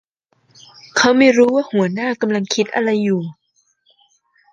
[0.97, 3.21] เขาไม่รู้ว่าหัวหน้ากำลังคิดอะไรอยู่